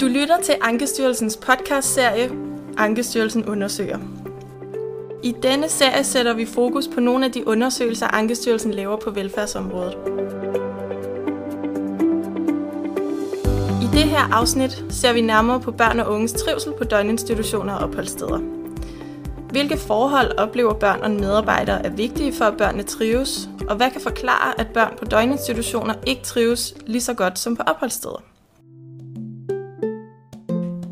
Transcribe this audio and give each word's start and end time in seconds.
Du 0.00 0.06
lytter 0.06 0.40
til 0.42 0.54
Ankestyrelsens 0.60 1.36
podcastserie 1.36 2.30
Ankestyrelsen 2.76 3.44
undersøger. 3.44 3.98
I 5.22 5.34
denne 5.42 5.68
serie 5.68 6.04
sætter 6.04 6.34
vi 6.34 6.46
fokus 6.46 6.88
på 6.94 7.00
nogle 7.00 7.24
af 7.24 7.32
de 7.32 7.48
undersøgelser, 7.48 8.06
Ankestyrelsen 8.06 8.74
laver 8.74 8.96
på 8.96 9.10
velfærdsområdet. 9.10 9.96
I 13.82 13.88
det 13.92 14.04
her 14.04 14.34
afsnit 14.34 14.84
ser 14.90 15.12
vi 15.12 15.20
nærmere 15.20 15.60
på 15.60 15.70
børn 15.70 16.00
og 16.00 16.12
unges 16.12 16.32
trivsel 16.32 16.72
på 16.78 16.84
døgninstitutioner 16.84 17.74
og 17.74 17.88
opholdssteder. 17.88 18.38
Hvilke 19.50 19.76
forhold 19.76 20.38
oplever 20.38 20.74
børn 20.74 21.00
og 21.00 21.10
medarbejdere 21.10 21.86
er 21.86 21.90
vigtige 21.90 22.32
for, 22.32 22.44
at 22.44 22.56
børnene 22.56 22.82
trives, 22.82 23.48
og 23.68 23.76
hvad 23.76 23.90
kan 23.90 24.00
forklare, 24.00 24.60
at 24.60 24.66
børn 24.74 24.94
på 24.98 25.04
døgninstitutioner 25.04 25.94
ikke 26.06 26.22
trives 26.22 26.74
lige 26.86 27.02
så 27.02 27.14
godt 27.14 27.38
som 27.38 27.56
på 27.56 27.62
opholdssteder? 27.66 28.22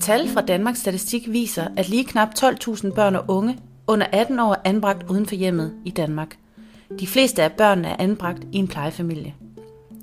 Tal 0.05 0.29
fra 0.29 0.41
Danmarks 0.41 0.79
Statistik 0.79 1.33
viser, 1.33 1.69
at 1.77 1.89
lige 1.89 2.05
knap 2.05 2.29
12.000 2.39 2.95
børn 2.95 3.17
og 3.17 3.25
unge 3.29 3.59
under 3.87 4.07
18 4.13 4.41
år 4.41 4.53
er 4.53 4.61
anbragt 4.65 5.11
uden 5.11 5.27
for 5.27 5.35
hjemmet 5.35 5.75
i 5.85 5.91
Danmark. 5.91 6.37
De 7.01 7.07
fleste 7.07 7.43
af 7.43 7.53
børnene 7.53 7.89
er 7.89 7.97
anbragt 7.99 8.45
i 8.53 8.57
en 8.57 8.69
plejefamilie. 8.69 9.35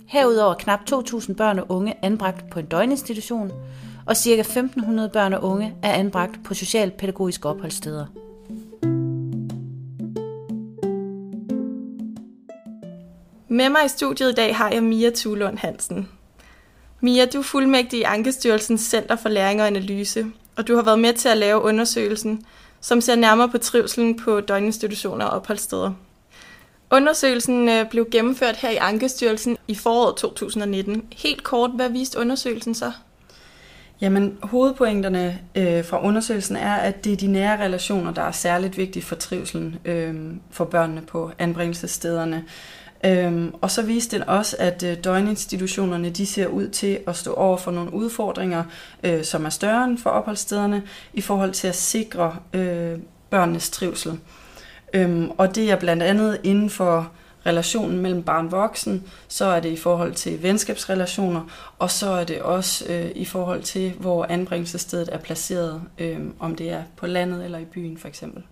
Herudover 0.08 0.54
er 0.54 0.58
knap 0.58 0.80
2.000 0.92 1.34
børn 1.34 1.60
og 1.60 1.66
unge 1.70 1.94
anbragt 2.02 2.50
på 2.50 2.60
en 2.60 2.66
døgninstitution, 2.66 3.52
og 4.06 4.18
ca. 4.18 4.42
1.500 4.42 5.08
børn 5.08 5.34
og 5.34 5.44
unge 5.44 5.74
er 5.84 5.94
anbragt 5.94 6.44
på 6.44 6.54
socialpædagogiske 6.54 7.50
opholdssteder. 7.50 8.06
Med 13.48 13.70
mig 13.70 13.86
i 13.86 13.90
studiet 13.90 14.32
i 14.32 14.36
dag 14.36 14.56
har 14.56 14.72
jeg 14.72 14.84
Mia 14.84 15.10
Thulund 15.16 15.58
Hansen. 15.58 16.08
Mia, 17.04 17.26
du 17.26 17.40
er 17.40 17.44
fuldmægtig 17.44 18.00
i 18.00 18.04
Ankestyrelsens 18.04 18.82
Center 18.82 19.16
for 19.16 19.30
Læring 19.30 19.62
og 19.62 19.68
Analyse, 19.68 20.26
og 20.56 20.68
du 20.68 20.76
har 20.76 20.84
været 20.84 21.00
med 21.00 21.14
til 21.14 21.30
at 21.30 21.38
lave 21.38 21.62
undersøgelsen, 21.62 22.46
som 22.82 23.02
ser 23.02 23.16
nærmere 23.16 23.50
på 23.50 23.58
trivselen 23.58 24.18
på 24.18 24.42
døgninstitutioner 24.42 25.26
og 25.26 25.32
opholdssteder. 25.32 25.94
Undersøgelsen 26.92 27.70
øh, 27.70 27.90
blev 27.90 28.08
gennemført 28.12 28.56
her 28.56 28.70
i 28.70 28.76
Ankestyrelsen 28.76 29.58
i 29.68 29.76
foråret 29.76 30.16
2019. 30.16 31.04
Helt 31.12 31.44
kort, 31.44 31.72
hvad 31.76 31.90
viste 31.90 32.20
undersøgelsen 32.20 32.76
så? 32.76 32.92
Jamen, 34.02 34.38
hovedpointerne 34.44 35.40
øh, 35.56 35.86
fra 35.86 36.06
undersøgelsen 36.06 36.56
er, 36.56 36.76
at 36.76 37.04
det 37.04 37.14
er 37.14 37.18
de 37.18 37.28
nære 37.28 37.64
relationer, 37.64 38.14
der 38.14 38.22
er 38.22 38.32
særligt 38.32 38.78
vigtige 38.78 39.04
for 39.04 39.16
trivselen 39.16 39.80
øh, 39.86 40.16
for 40.52 40.66
børnene 40.66 41.02
på 41.02 41.32
anbringelsesstederne. 41.40 42.44
Øhm, 43.06 43.54
og 43.62 43.72
så 43.72 43.82
viste 43.82 44.18
den 44.18 44.30
også, 44.30 44.56
at 44.60 44.84
øh, 44.84 44.98
døgninstitutionerne 45.04 46.10
de 46.10 46.26
ser 46.26 46.48
ud 46.48 46.68
til 46.68 47.00
at 47.08 47.16
stå 47.16 47.34
over 47.34 47.58
for 47.58 47.72
nogle 47.72 47.94
udfordringer, 47.94 48.64
øh, 49.04 49.24
som 49.24 49.46
er 49.46 49.50
større 49.50 49.84
end 49.84 49.98
for 49.98 50.10
opholdsstederne, 50.10 50.84
i 51.14 51.22
forhold 51.22 51.52
til 51.52 51.68
at 51.68 51.76
sikre 51.76 52.36
øh, 52.54 53.00
børnenes 53.30 53.70
trivsel. 53.70 54.20
Øhm, 54.94 55.32
og 55.38 55.56
det 55.56 55.72
er 55.72 55.76
blandt 55.76 56.04
andet 56.04 56.40
inden 56.44 56.70
for 56.70 57.12
relationen 57.46 58.00
mellem 58.00 58.24
barn 58.24 58.46
og 58.46 58.52
voksen, 58.52 59.04
så 59.28 59.46
er 59.46 59.60
det 59.60 59.70
i 59.70 59.78
forhold 59.78 60.14
til 60.14 60.44
venskabsrelationer, 60.44 61.42
og 61.80 61.92
så 61.92 62.10
er 62.10 62.24
det 62.24 62.42
også 62.42 62.86
øh, 62.90 63.12
i 63.16 63.26
forhold 63.26 63.64
til, 63.64 63.94
hvor 64.00 64.26
anbringelsesstedet 64.30 65.10
er 65.12 65.18
placeret, 65.18 65.82
øh, 65.98 66.20
om 66.40 66.56
det 66.56 66.70
er 66.70 66.84
på 66.96 67.08
landet 67.08 67.46
eller 67.46 67.58
i 67.58 67.66
byen 67.66 67.98
for 67.98 68.08
eksempel. 68.08 68.44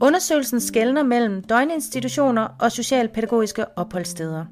Undersøgelsen 0.00 0.60
skældner 0.60 1.02
mellem 1.02 1.42
døgninstitutioner 1.42 2.48
og 2.60 2.72
socialpædagogiske 2.72 3.78
opholdssteder. 3.78 4.44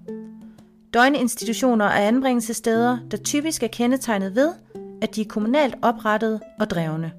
Døgninstitutioner 0.94 1.84
er 1.84 2.08
anbringelsessteder, 2.08 2.98
der 3.10 3.16
typisk 3.16 3.62
er 3.62 3.66
kendetegnet 3.66 4.34
ved, 4.34 4.52
at 5.02 5.14
de 5.14 5.20
er 5.20 5.28
kommunalt 5.28 5.74
oprettet 5.82 6.40
og 6.60 6.70
drevne. 6.70 7.12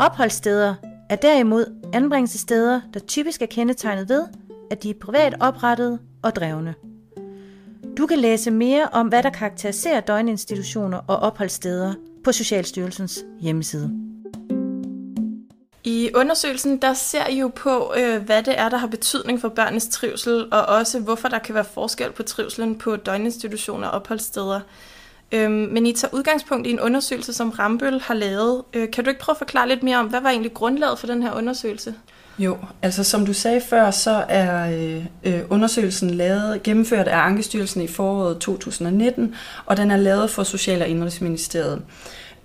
Opholdssteder 0.00 0.74
er 1.10 1.16
derimod 1.16 1.90
anbringelsessteder, 1.92 2.80
der 2.94 3.00
typisk 3.00 3.42
er 3.42 3.46
kendetegnet 3.46 4.08
ved, 4.08 4.24
at 4.70 4.82
de 4.82 4.90
er 4.90 4.94
privat 5.00 5.34
oprettet 5.40 5.98
og 6.22 6.34
drevne. 6.36 6.74
Du 7.98 8.06
kan 8.06 8.18
læse 8.18 8.50
mere 8.50 8.88
om, 8.92 9.08
hvad 9.08 9.22
der 9.22 9.30
karakteriserer 9.30 10.00
døgninstitutioner 10.00 10.98
og 10.98 11.16
opholdssteder 11.16 11.94
på 12.24 12.32
Socialstyrelsens 12.32 13.24
hjemmeside. 13.40 14.03
I 15.84 16.10
undersøgelsen 16.14 16.76
der 16.82 16.94
ser 16.94 17.26
I 17.26 17.38
jo 17.38 17.48
på, 17.48 17.94
øh, 17.96 18.22
hvad 18.22 18.42
det 18.42 18.58
er, 18.58 18.68
der 18.68 18.76
har 18.76 18.86
betydning 18.86 19.40
for 19.40 19.48
børnenes 19.48 19.88
trivsel, 19.88 20.46
og 20.52 20.66
også 20.66 21.00
hvorfor 21.00 21.28
der 21.28 21.38
kan 21.38 21.54
være 21.54 21.64
forskel 21.64 22.12
på 22.12 22.22
trivselen 22.22 22.78
på 22.78 22.96
døgninstitutioner 22.96 23.88
og 23.88 23.94
opholdssteder. 23.94 24.60
Øhm, 25.32 25.52
men 25.52 25.86
I 25.86 25.92
tager 25.92 26.14
udgangspunkt 26.14 26.66
i 26.66 26.70
en 26.70 26.80
undersøgelse, 26.80 27.32
som 27.32 27.50
Rambøl 27.50 28.00
har 28.00 28.14
lavet. 28.14 28.62
Øh, 28.74 28.90
kan 28.90 29.04
du 29.04 29.10
ikke 29.10 29.20
prøve 29.20 29.34
at 29.34 29.38
forklare 29.38 29.68
lidt 29.68 29.82
mere 29.82 29.96
om, 29.96 30.06
hvad 30.06 30.20
var 30.20 30.30
egentlig 30.30 30.54
grundlaget 30.54 30.98
for 30.98 31.06
den 31.06 31.22
her 31.22 31.32
undersøgelse? 31.32 31.94
Jo, 32.38 32.58
altså 32.82 33.04
som 33.04 33.26
du 33.26 33.32
sagde 33.32 33.60
før, 33.60 33.90
så 33.90 34.24
er 34.28 34.70
øh, 34.72 35.06
øh 35.24 35.40
undersøgelsen 35.50 36.10
lavet, 36.10 36.62
gennemført 36.62 37.08
af 37.08 37.18
Ankestyrelsen 37.18 37.82
i 37.82 37.86
foråret 37.86 38.38
2019, 38.38 39.34
og 39.66 39.76
den 39.76 39.90
er 39.90 39.96
lavet 39.96 40.30
for 40.30 40.42
Social- 40.42 40.82
og 40.82 40.88
Indrigsministeriet. 40.88 41.82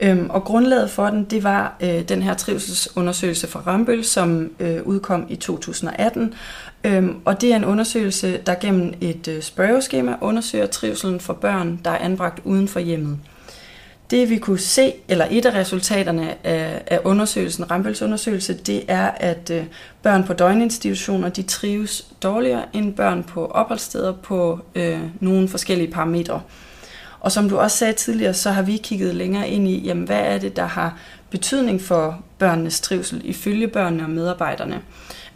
Øhm, 0.02 0.30
og 0.30 0.44
grundlaget 0.44 0.90
for 0.90 1.10
den, 1.10 1.24
det 1.24 1.44
var 1.44 1.76
øh, 1.82 2.02
den 2.10 2.22
her 2.22 2.34
trivselsundersøgelse 2.34 3.48
fra 3.48 3.62
Rambøl, 3.68 4.04
som 4.06 4.52
øh, 4.60 4.84
udkom 4.84 5.26
i 5.30 5.36
2018. 5.36 6.34
Øhm, 6.84 7.16
og 7.26 7.42
det 7.42 7.52
er 7.52 7.56
en 7.56 7.66
undersøgelse, 7.66 8.38
der 8.38 8.56
gennem 8.62 8.94
et 9.02 9.28
øh, 9.28 9.42
spørgeskema 9.42 10.16
undersøger 10.22 10.66
trivselen 10.66 11.20
for 11.20 11.34
børn, 11.34 11.80
der 11.86 11.92
er 11.92 11.98
anbragt 11.98 12.42
uden 12.44 12.68
for 12.68 12.80
hjemmet. 12.80 13.18
Det 14.12 14.30
vi 14.30 14.38
kunne 14.38 14.60
se, 14.60 14.94
eller 15.08 15.28
et 15.30 15.46
af 15.46 15.54
resultaterne 15.54 16.36
af, 16.44 16.84
af 16.88 17.00
undersøgelsen, 17.04 17.72
Rambøls 17.72 18.02
undersøgelse, 18.02 18.54
det 18.54 18.84
er, 18.88 19.08
at 19.08 19.50
øh, 19.50 19.64
børn 20.04 20.24
på 20.24 20.34
døgninstitutioner, 20.34 21.30
de 21.30 21.44
trives 21.44 22.08
dårligere 22.24 22.66
end 22.74 22.94
børn 22.94 23.24
på 23.24 23.46
opholdssteder 23.46 24.14
på 24.14 24.60
øh, 24.76 25.00
nogle 25.20 25.48
forskellige 25.48 25.92
parametre. 25.92 26.42
Og 27.20 27.32
som 27.32 27.50
du 27.50 27.58
også 27.58 27.78
sagde 27.78 27.94
tidligere, 27.94 28.34
så 28.34 28.52
har 28.52 28.62
vi 28.62 28.78
kigget 28.78 29.16
længere 29.16 29.50
ind 29.50 29.68
i, 29.68 29.80
jamen, 29.88 30.04
hvad 30.04 30.20
er 30.20 30.38
det, 30.38 30.56
der 30.56 30.66
har 30.66 30.98
betydning 31.30 31.82
for 31.82 32.24
børnenes 32.38 32.82
trivsel 32.82 33.22
ifølge 33.24 33.68
børnene 33.68 34.04
og 34.04 34.10
medarbejderne. 34.10 34.82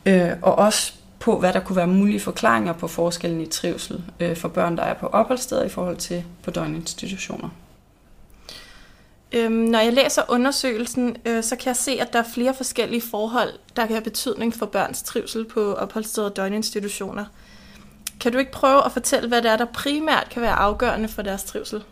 Øh, 0.05 0.31
og 0.41 0.55
også 0.55 0.93
på, 1.19 1.39
hvad 1.39 1.53
der 1.53 1.59
kunne 1.59 1.75
være 1.75 1.87
mulige 1.87 2.19
forklaringer 2.19 2.73
på 2.73 2.87
forskellen 2.87 3.41
i 3.41 3.45
trivsel 3.45 4.03
øh, 4.19 4.35
for 4.35 4.47
børn, 4.47 4.77
der 4.77 4.83
er 4.83 4.93
på 4.93 5.07
opholdssteder 5.07 5.63
i 5.63 5.69
forhold 5.69 5.97
til 5.97 6.23
på 6.43 6.51
døgninstitutioner. 6.51 7.49
Øhm, 9.31 9.51
når 9.51 9.79
jeg 9.79 9.93
læser 9.93 10.21
undersøgelsen, 10.29 11.17
øh, 11.25 11.43
så 11.43 11.55
kan 11.55 11.67
jeg 11.67 11.75
se, 11.75 11.91
at 11.91 12.13
der 12.13 12.19
er 12.19 12.29
flere 12.33 12.53
forskellige 12.53 13.01
forhold, 13.01 13.49
der 13.75 13.85
kan 13.85 13.95
have 13.95 14.03
betydning 14.03 14.53
for 14.53 14.65
børns 14.65 15.03
trivsel 15.03 15.45
på 15.45 15.73
opholdssteder 15.73 16.29
og 16.29 16.35
døgninstitutioner. 16.35 17.25
Kan 18.23 18.31
du 18.31 18.37
ikke 18.37 18.51
prøve 18.51 18.85
at 18.85 18.91
fortælle, 18.91 19.27
hvad 19.27 19.41
det 19.41 19.51
er, 19.51 19.57
der 19.57 19.65
primært 19.65 20.27
kan 20.31 20.41
være 20.41 20.51
afgørende 20.51 21.07
for 21.07 21.21
deres 21.21 21.43
trivsel? 21.43 21.83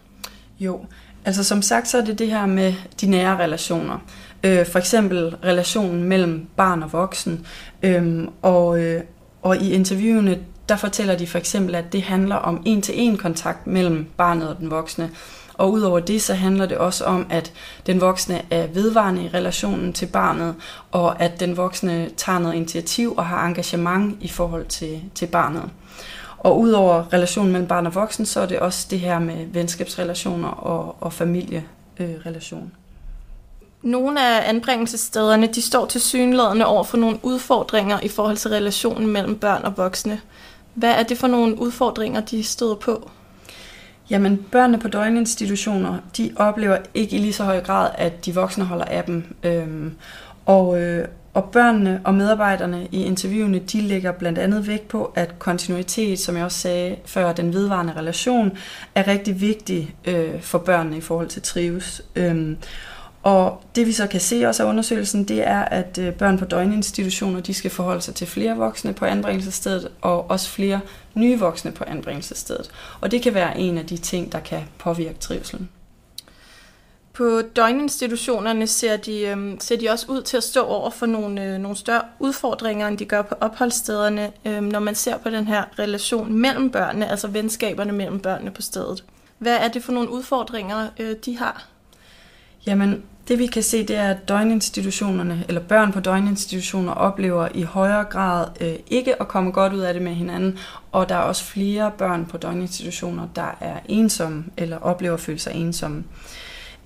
Jo, 0.60 0.86
altså 1.26 1.44
som 1.44 1.62
sagt, 1.62 1.88
så 1.88 1.98
er 1.98 2.06
det 2.06 2.20
det 2.20 2.28
her 2.28 2.46
med 2.46 2.74
de 3.02 3.08
nære 3.08 3.38
relationer. 3.38 3.98
Øh, 4.44 4.66
for 4.66 4.80
eksempel 4.80 5.36
relationen 5.44 6.04
mellem 6.04 6.48
barn 6.56 6.84
og 6.84 6.94
voksen. 6.94 7.46
Øhm, 7.84 8.30
og, 8.42 8.80
øh, 8.80 9.02
og 9.42 9.58
i 9.58 9.74
interviewene, 9.74 10.40
der 10.70 10.76
fortæller 10.76 11.16
de 11.16 11.28
for 11.28 11.38
eksempel, 11.38 11.76
at 11.76 11.94
det 11.94 12.02
handler 12.02 12.36
om 12.36 12.62
en-til-en 12.66 13.18
kontakt 13.18 13.68
mellem 13.68 14.06
barnet 14.18 14.50
og 14.50 14.58
den 14.58 14.72
voksne. 14.72 15.12
Og 15.54 15.72
udover 15.72 16.00
det, 16.00 16.22
så 16.22 16.34
handler 16.34 16.66
det 16.66 16.78
også 16.78 17.06
om, 17.06 17.26
at 17.30 17.54
den 17.86 18.02
voksne 18.02 18.42
er 18.50 18.68
vedvarende 18.68 19.24
i 19.24 19.30
relationen 19.34 19.94
til 19.94 20.06
barnet, 20.06 20.56
og 20.92 21.22
at 21.22 21.40
den 21.40 21.58
voksne 21.58 22.10
tager 22.18 22.40
noget 22.40 22.56
initiativ 22.56 23.14
og 23.18 23.26
har 23.26 23.48
engagement 23.48 24.18
i 24.22 24.28
forhold 24.28 24.66
til, 24.66 25.02
til 25.16 25.26
barnet. 25.26 25.70
Og 26.44 26.60
udover 26.60 27.14
relationen 27.14 27.52
mellem 27.52 27.68
barn 27.68 27.86
og 27.86 27.96
voksen, 27.96 28.26
så 28.26 28.40
er 28.40 28.46
det 28.46 28.60
også 28.60 28.88
det 28.90 29.00
her 29.00 29.20
med 29.20 29.46
venskabsrelationer 29.46 30.50
og, 30.50 30.96
og 31.00 31.14
familierelation. 31.14 32.72
Nogle 33.82 34.28
af 34.28 34.50
anbringelsesstederne 34.50 35.48
de 35.48 35.62
står 35.62 35.86
til 35.86 36.02
synlædende 36.02 36.66
over 36.66 36.84
for 36.84 36.98
nogle 36.98 37.20
udfordringer 37.24 38.00
i 38.00 38.08
forhold 38.08 38.38
til 38.38 38.52
relationen 38.52 39.08
mellem 39.08 39.36
børn 39.36 39.64
og 39.64 39.78
voksne. 39.78 40.22
Hvad 40.74 40.92
er 40.92 41.04
det 41.04 41.18
for 41.18 41.28
nogle 41.28 41.60
udfordringer, 41.60 42.22
de 42.22 42.44
støder 42.44 42.76
på? 42.76 43.10
Jamen, 44.10 44.46
børnene 44.52 44.80
på 44.80 44.88
døgninstitutioner, 44.88 45.98
de 46.18 46.34
oplever 46.36 46.78
ikke 46.94 47.16
i 47.16 47.20
lige 47.20 47.34
så 47.34 47.44
høj 47.44 47.62
grad, 47.62 47.90
at 47.96 48.26
de 48.26 48.36
voksne 48.36 48.64
holder 48.64 48.86
af 48.86 49.04
dem. 49.04 49.36
Øhm, 49.44 49.96
og, 50.46 50.82
øh, 50.82 51.08
og 51.34 51.44
børnene 51.44 52.02
og 52.04 52.14
medarbejderne 52.14 52.88
i 52.92 53.04
interviewene, 53.04 53.60
de 53.60 53.82
lægger 53.82 54.12
blandt 54.12 54.40
andet 54.40 54.68
vægt 54.68 54.88
på, 54.88 55.12
at 55.16 55.40
kontinuitet, 55.40 56.20
som 56.20 56.38
jeg 56.38 56.46
også 56.46 56.60
sagde 56.60 56.96
før, 57.06 57.34
den 57.34 57.54
vedvarende 57.54 57.94
relation, 57.94 58.58
er 58.96 59.08
rigtig 59.08 59.42
vigtig 59.42 59.96
øh, 60.06 60.42
for 60.42 60.58
børnene 60.58 60.98
i 60.98 61.02
forhold 61.02 61.28
til 61.28 61.42
trives. 61.42 62.02
Øhm, 62.16 62.58
Og 63.24 63.62
det 63.76 63.88
vi 63.88 63.92
så 63.92 64.08
kan 64.08 64.20
se 64.20 64.46
også 64.46 64.64
af 64.64 64.70
undersøgelsen, 64.70 65.24
det 65.24 65.48
er, 65.48 65.60
at 65.60 65.98
øh, 65.98 66.14
børn 66.14 66.38
på 66.38 66.46
døgninstitutioner, 66.46 67.40
de 67.40 67.54
skal 67.54 67.72
forholde 67.72 68.02
sig 68.02 68.16
til 68.16 68.28
flere 68.28 68.58
voksne 68.58 68.94
på 68.94 69.06
anbringelsesstedet, 69.06 69.88
og 70.02 70.32
også 70.32 70.50
flere 70.50 70.80
nye 71.14 71.40
voksne 71.40 71.72
på 71.72 71.84
anbringelsesstedet. 71.88 72.72
Og 73.02 73.12
det 73.12 73.22
kan 73.22 73.34
være 73.34 73.60
en 73.60 73.78
af 73.78 73.86
de 73.86 73.98
ting, 73.98 74.32
der 74.32 74.40
kan 74.40 74.60
påvirke 74.78 75.20
trivselen. 75.20 75.70
På 77.14 77.42
døgninstitutionerne 77.56 78.68
ser 78.68 78.98
de, 78.98 79.22
øh, 79.22 79.58
ser 79.60 79.78
de 79.78 79.90
også 79.90 80.06
ud 80.10 80.22
til 80.22 80.38
at 80.38 80.44
stå 80.44 80.64
over 80.64 80.90
for 80.90 81.06
nogle, 81.06 81.44
øh, 81.44 81.58
nogle 81.58 81.78
større 81.78 82.02
udfordringer, 82.20 82.88
end 82.88 82.98
de 82.98 83.06
gør 83.06 83.22
på 83.22 83.36
opholdsstederne, 83.42 84.32
øh, 84.46 84.62
når 84.62 84.80
man 84.80 84.96
ser 84.96 85.18
på 85.18 85.30
den 85.30 85.48
her 85.48 85.80
relation 85.80 86.34
mellem 86.34 86.70
børnene, 86.72 87.10
altså 87.10 87.28
venskaberne 87.28 87.92
mellem 87.92 88.20
børnene 88.20 88.52
på 88.52 88.62
stedet. 88.62 89.04
Hvad 89.38 89.58
er 89.58 89.68
det 89.68 89.84
for 89.84 89.92
nogle 89.92 90.12
udfordringer, 90.12 90.88
øh, 91.00 91.16
de 91.26 91.38
har? 91.38 91.68
Jamen, 92.68 93.04
det 93.28 93.40
vi 93.40 93.46
kan 93.46 93.64
se, 93.64 93.84
det 93.88 93.96
er, 93.96 94.10
at 94.10 94.28
døgninstitutionerne, 94.28 95.46
eller 95.48 95.62
børn 95.62 95.92
på 95.92 96.00
døgninstitutioner, 96.00 96.94
oplever 96.94 97.48
i 97.54 97.62
højere 97.62 98.04
grad 98.04 98.48
øh, 98.62 98.74
ikke 98.88 99.22
at 99.22 99.28
komme 99.28 99.52
godt 99.52 99.74
ud 99.74 99.80
af 99.80 99.94
det 99.94 100.04
med 100.04 100.14
hinanden, 100.14 100.60
og 100.92 101.10
der 101.10 101.16
er 101.16 101.20
også 101.20 101.44
flere 101.44 101.92
børn 101.98 102.26
på 102.26 102.38
døgninstitutioner, 102.38 103.28
der 103.36 103.58
er 103.60 103.80
ensomme, 103.86 104.46
eller 104.58 104.78
oplever 104.78 105.14
at 105.14 105.20
føle 105.20 105.40
sig 105.40 105.54
ensomme. 105.56 106.04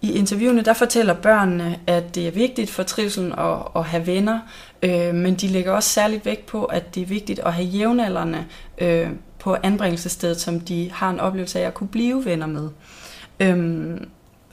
I 0.01 0.12
interviewene 0.12 0.62
der 0.62 0.74
fortæller 0.74 1.13
børnene, 1.13 1.80
at 1.88 2.15
det 2.15 2.27
er 2.27 2.31
vigtigt 2.31 2.69
for 2.71 2.83
trivselen 2.83 3.31
at, 3.31 3.57
at 3.75 3.83
have 3.83 4.07
venner, 4.07 4.39
øh, 4.83 5.15
men 5.15 5.36
de 5.36 5.47
lægger 5.47 5.71
også 5.71 5.89
særligt 5.89 6.25
vægt 6.25 6.45
på, 6.45 6.65
at 6.65 6.95
det 6.95 7.03
er 7.03 7.07
vigtigt 7.07 7.39
at 7.39 7.53
have 7.53 7.68
jævnaldrende 7.68 8.45
øh, 8.77 9.09
på 9.39 9.57
anbringelsesstedet, 9.63 10.42
som 10.42 10.59
de 10.59 10.92
har 10.92 11.09
en 11.09 11.19
oplevelse 11.19 11.59
af 11.59 11.68
at 11.68 11.74
kunne 11.74 11.88
blive 11.88 12.25
venner 12.25 12.47
med. 12.47 12.69
Øh, 13.39 13.97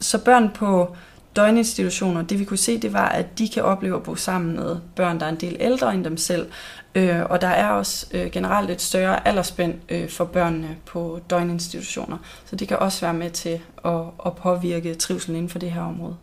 så 0.00 0.24
børn 0.24 0.50
på 0.54 0.96
døgninstitutioner, 1.37 2.23
det 2.23 2.38
vi 2.38 2.44
kunne 2.44 2.58
se, 2.58 2.79
det 2.79 2.93
var, 2.93 3.08
at 3.08 3.38
de 3.38 3.49
kan 3.49 3.62
opleve 3.62 3.96
at 3.96 4.02
bo 4.02 4.14
sammen 4.14 4.56
med 4.56 4.76
børn, 4.96 5.20
der 5.20 5.26
er 5.26 5.31
en 5.31 5.37
del 5.37 5.56
ældre 5.61 5.94
end 5.94 6.05
dem 6.05 6.17
selv. 6.17 6.46
Øh, 6.94 7.20
og 7.31 7.40
der 7.40 7.49
er 7.49 7.69
også 7.69 8.06
øh, 8.14 8.31
generelt 8.31 8.70
et 8.70 8.81
større 8.81 9.29
aldersspænd 9.29 9.75
øh, 9.88 10.08
for 10.08 10.25
børnene 10.25 10.76
på 10.87 11.20
døgninstitutioner. 11.31 12.19
Så 12.44 12.56
det 12.56 12.69
kan 12.69 12.76
også 12.76 13.00
være 13.00 13.14
med 13.14 13.31
til 13.31 13.61
at, 13.84 14.00
at 14.26 14.37
påvirke 14.37 14.94
trivselen 14.94 15.37
inden 15.37 15.50
for 15.50 15.58
det 15.58 15.70
her 15.70 15.82
område. 15.82 16.17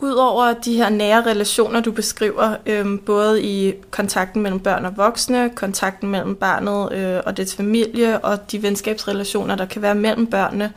Udover 0.00 0.54
de 0.54 0.76
her 0.76 0.88
nære 0.88 1.26
relationer, 1.26 1.80
du 1.80 1.92
beskriver, 1.92 2.56
øh, 2.66 3.00
både 3.06 3.42
i 3.42 3.74
kontakten 3.90 4.42
mellem 4.42 4.60
børn 4.60 4.84
og 4.84 4.96
voksne, 4.96 5.50
kontakten 5.50 6.10
mellem 6.10 6.36
barnet 6.36 6.92
øh, 6.92 7.20
og 7.26 7.36
dets 7.36 7.54
familie, 7.54 8.18
og 8.18 8.52
de 8.52 8.62
venskabsrelationer, 8.62 9.56
der 9.56 9.64
kan 9.66 9.82
være 9.82 9.94
mellem 9.94 10.26
børnene, 10.26 10.72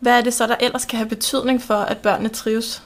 hvad 0.00 0.18
er 0.18 0.20
det 0.20 0.34
så, 0.34 0.46
der 0.46 0.56
ellers 0.60 0.84
kan 0.84 0.96
have 0.96 1.08
betydning 1.08 1.62
for, 1.62 1.74
at 1.74 1.98
børnene 1.98 2.28
trives? 2.28 2.82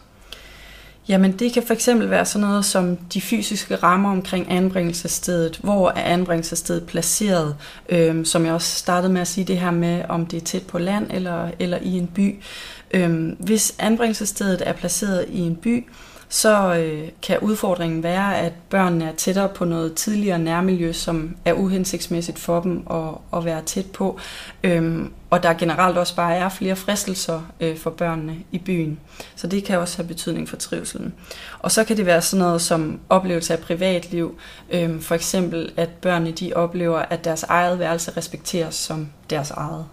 Jamen 1.08 1.32
det 1.32 1.52
kan 1.52 1.62
fx 1.62 1.88
være 1.94 2.24
sådan 2.24 2.48
noget 2.48 2.64
som 2.64 2.96
de 2.96 3.20
fysiske 3.20 3.76
rammer 3.76 4.10
omkring 4.10 4.50
anbringelsesstedet. 4.50 5.56
Hvor 5.56 5.90
er 5.90 6.02
anbringelsesstedet 6.02 6.86
placeret? 6.86 7.56
Øhm, 7.88 8.24
som 8.24 8.44
jeg 8.44 8.54
også 8.54 8.76
startede 8.76 9.12
med 9.12 9.20
at 9.20 9.28
sige 9.28 9.44
det 9.44 9.58
her 9.58 9.70
med, 9.70 10.02
om 10.08 10.26
det 10.26 10.36
er 10.36 10.44
tæt 10.44 10.62
på 10.62 10.78
land 10.78 11.06
eller, 11.10 11.50
eller 11.58 11.78
i 11.82 11.98
en 11.98 12.06
by. 12.06 12.42
Øhm, 12.90 13.36
hvis 13.38 13.74
anbringelsesstedet 13.78 14.62
er 14.68 14.72
placeret 14.72 15.26
i 15.28 15.40
en 15.40 15.56
by, 15.56 15.86
så 16.32 16.74
øh, 16.74 17.08
kan 17.22 17.38
udfordringen 17.38 18.02
være, 18.02 18.38
at 18.38 18.52
børnene 18.68 19.04
er 19.04 19.14
tættere 19.14 19.48
på 19.48 19.64
noget 19.64 19.94
tidligere 19.94 20.38
nærmiljø, 20.38 20.92
som 20.92 21.36
er 21.44 21.52
uhensigtsmæssigt 21.52 22.38
for 22.38 22.60
dem 22.60 22.86
at, 22.90 23.38
at 23.38 23.44
være 23.44 23.62
tæt 23.62 23.86
på. 23.86 24.18
Øhm, 24.64 25.12
og 25.30 25.42
der 25.42 25.54
generelt 25.54 25.98
også 25.98 26.16
bare 26.16 26.36
er 26.36 26.48
flere 26.48 26.76
fristelser 26.76 27.52
øh, 27.60 27.76
for 27.76 27.90
børnene 27.90 28.36
i 28.52 28.58
byen. 28.58 29.00
Så 29.36 29.46
det 29.46 29.64
kan 29.64 29.78
også 29.78 29.96
have 29.96 30.08
betydning 30.08 30.48
for 30.48 30.56
trivselen. 30.56 31.14
Og 31.58 31.70
så 31.70 31.84
kan 31.84 31.96
det 31.96 32.06
være 32.06 32.22
sådan 32.22 32.44
noget 32.44 32.62
som 32.62 33.00
oplevelse 33.08 33.52
af 33.52 33.58
privatliv. 33.58 34.38
Øhm, 34.70 35.00
for 35.00 35.14
eksempel, 35.14 35.72
at 35.76 35.88
børnene 35.88 36.30
de 36.30 36.52
oplever, 36.54 36.98
at 36.98 37.24
deres 37.24 37.42
eget 37.42 37.78
værelse 37.78 38.12
respekteres 38.16 38.74
som 38.74 39.08
deres 39.30 39.50
eget. 39.50 39.84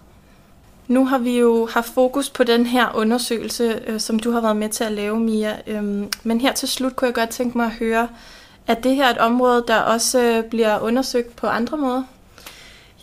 Nu 0.88 1.04
har 1.04 1.18
vi 1.18 1.38
jo 1.38 1.68
haft 1.72 1.94
fokus 1.94 2.30
på 2.30 2.44
den 2.44 2.66
her 2.66 2.94
undersøgelse, 2.94 3.82
øh, 3.86 4.00
som 4.00 4.18
du 4.18 4.30
har 4.30 4.40
været 4.40 4.56
med 4.56 4.68
til 4.68 4.84
at 4.84 4.92
lave, 4.92 5.20
Mia. 5.20 5.56
Øhm, 5.66 6.08
men 6.22 6.40
her 6.40 6.52
til 6.52 6.68
slut 6.68 6.96
kunne 6.96 7.06
jeg 7.06 7.14
godt 7.14 7.30
tænke 7.30 7.58
mig 7.58 7.66
at 7.66 7.72
høre, 7.72 8.08
at 8.66 8.84
det 8.84 8.96
her 8.96 9.10
et 9.10 9.18
område, 9.18 9.64
der 9.68 9.80
også 9.80 10.20
øh, 10.20 10.44
bliver 10.44 10.78
undersøgt 10.78 11.36
på 11.36 11.46
andre 11.46 11.76
måder? 11.76 12.02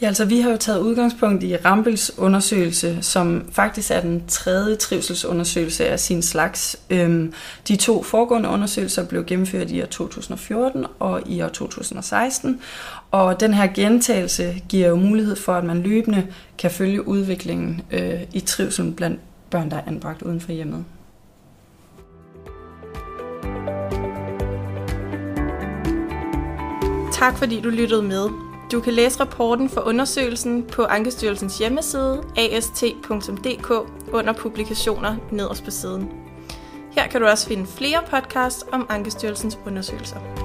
Ja, 0.02 0.08
altså 0.08 0.26
vi 0.26 0.40
har 0.40 0.52
jo 0.52 0.58
taget 0.58 0.80
udgangspunkt 0.80 1.44
i 1.44 1.56
Rambels 1.56 2.18
undersøgelse, 2.18 2.98
som 3.02 3.46
faktisk 3.52 3.92
er 3.92 4.02
den 4.02 4.24
tredje 4.28 4.76
trivselsundersøgelse 4.76 5.88
af 5.88 6.00
sin 6.00 6.22
slags. 6.22 6.78
Øhm, 6.90 7.34
de 7.68 7.76
to 7.76 8.04
foregående 8.04 8.50
undersøgelser 8.50 9.06
blev 9.06 9.26
gennemført 9.26 9.72
i 9.72 9.82
år 9.82 9.86
2014 9.86 10.86
og 11.00 11.22
i 11.26 11.42
år 11.42 11.48
2016, 11.48 12.62
og 13.12 13.40
den 13.40 13.54
her 13.54 13.68
gentagelse 13.68 14.62
giver 14.70 14.88
jo 14.88 14.96
mulighed 14.96 15.36
for, 15.36 15.54
at 15.54 15.64
man 15.64 15.82
løbende 15.82 16.28
kan 16.58 16.72
følge 16.72 17.08
udviklingen 17.08 17.82
øh, 17.92 18.22
i 18.34 18.40
trivselen 18.40 18.94
blandt 18.94 19.20
børn, 19.50 19.72
der 19.72 19.78
er 19.78 19.88
anbragt 19.88 20.22
uden 20.22 20.42
for 20.42 20.52
hjemmet. 20.52 20.86
Tak 27.14 27.38
fordi 27.38 27.62
du 27.62 27.70
lyttede 27.70 28.04
med. 28.04 28.55
Du 28.72 28.82
kan 28.82 28.94
læse 28.94 29.20
rapporten 29.20 29.70
for 29.70 29.82
undersøgelsen 29.82 30.64
på 30.64 30.84
Ankestyrelsens 30.84 31.58
hjemmeside 31.58 32.24
ast.dk 32.38 33.72
under 34.14 34.34
publikationer 34.34 35.16
nederst 35.32 35.64
på 35.64 35.72
siden. 35.72 36.10
Her 36.92 37.08
kan 37.08 37.22
du 37.22 37.28
også 37.28 37.48
finde 37.48 37.66
flere 37.66 38.02
podcasts 38.10 38.66
om 38.72 38.86
Ankestyrelsens 38.90 39.60
undersøgelser. 39.66 40.45